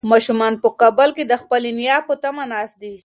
[0.11, 2.95] ماشومان په کابل کې د خپلې نیا په تمه ناست دي.